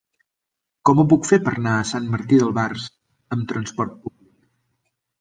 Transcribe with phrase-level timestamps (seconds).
[0.89, 2.91] Com ho puc fer per anar a Sant Martí d'Albars
[3.39, 4.39] amb trasport públic?